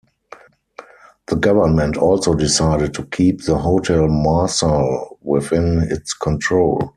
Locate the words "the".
1.27-1.35, 3.43-3.59